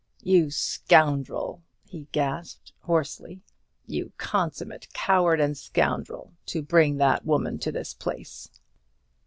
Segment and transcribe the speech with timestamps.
[0.23, 3.43] "You scoundrel!" he gasped, hoarsely,
[3.85, 8.49] "you consummate coward and scoundrel, to bring that woman to this place!"